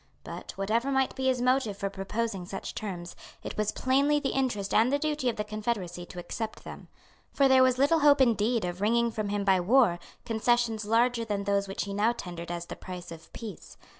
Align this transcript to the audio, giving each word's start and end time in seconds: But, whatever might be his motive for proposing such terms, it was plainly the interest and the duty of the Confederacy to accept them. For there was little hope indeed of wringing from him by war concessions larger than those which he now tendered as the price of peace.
But, 0.23 0.53
whatever 0.53 0.91
might 0.91 1.15
be 1.15 1.27
his 1.27 1.43
motive 1.43 1.77
for 1.77 1.87
proposing 1.87 2.47
such 2.47 2.73
terms, 2.73 3.15
it 3.43 3.55
was 3.55 3.71
plainly 3.71 4.19
the 4.19 4.31
interest 4.31 4.73
and 4.73 4.91
the 4.91 4.97
duty 4.97 5.29
of 5.29 5.35
the 5.35 5.43
Confederacy 5.43 6.07
to 6.07 6.17
accept 6.17 6.63
them. 6.63 6.87
For 7.31 7.47
there 7.47 7.61
was 7.61 7.77
little 7.77 7.99
hope 7.99 8.19
indeed 8.19 8.65
of 8.65 8.81
wringing 8.81 9.11
from 9.11 9.29
him 9.29 9.43
by 9.43 9.59
war 9.59 9.99
concessions 10.25 10.85
larger 10.85 11.23
than 11.23 11.43
those 11.43 11.67
which 11.67 11.83
he 11.83 11.93
now 11.93 12.13
tendered 12.13 12.49
as 12.49 12.65
the 12.65 12.75
price 12.75 13.11
of 13.11 13.31
peace. 13.31 13.77